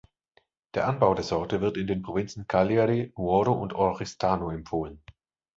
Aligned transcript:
Der 0.73 0.87
Anbau 0.87 1.13
der 1.13 1.23
Sorte 1.23 1.61
wird 1.61 1.77
in 1.77 1.85
den 1.85 2.01
Provinzen 2.01 2.47
Cagliari, 2.47 3.13
Nuoro 3.15 3.51
und 3.53 3.73
Oristano 3.73 4.49
empfohlen. 4.49 5.03